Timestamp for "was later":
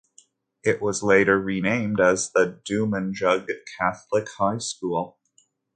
0.81-1.39